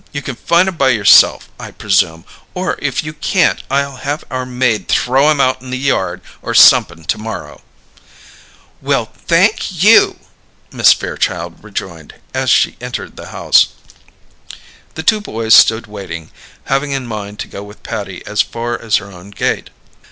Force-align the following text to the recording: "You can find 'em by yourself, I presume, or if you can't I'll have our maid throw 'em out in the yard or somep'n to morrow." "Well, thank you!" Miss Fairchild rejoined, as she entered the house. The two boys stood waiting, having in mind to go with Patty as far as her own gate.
"You 0.11 0.23
can 0.23 0.33
find 0.35 0.67
'em 0.67 0.77
by 0.77 0.89
yourself, 0.89 1.47
I 1.59 1.69
presume, 1.69 2.25
or 2.55 2.75
if 2.81 3.03
you 3.03 3.13
can't 3.13 3.61
I'll 3.69 3.97
have 3.97 4.23
our 4.31 4.47
maid 4.47 4.87
throw 4.87 5.29
'em 5.29 5.39
out 5.39 5.61
in 5.61 5.69
the 5.69 5.77
yard 5.77 6.21
or 6.41 6.55
somep'n 6.55 7.05
to 7.05 7.17
morrow." 7.19 7.61
"Well, 8.81 9.11
thank 9.27 9.83
you!" 9.83 10.17
Miss 10.71 10.91
Fairchild 10.91 11.63
rejoined, 11.63 12.15
as 12.33 12.49
she 12.49 12.77
entered 12.81 13.15
the 13.15 13.27
house. 13.27 13.67
The 14.95 15.03
two 15.03 15.21
boys 15.21 15.53
stood 15.53 15.85
waiting, 15.85 16.31
having 16.63 16.93
in 16.93 17.05
mind 17.05 17.37
to 17.41 17.47
go 17.47 17.61
with 17.61 17.83
Patty 17.83 18.25
as 18.25 18.41
far 18.41 18.81
as 18.81 18.95
her 18.95 19.11
own 19.11 19.29
gate. 19.29 19.69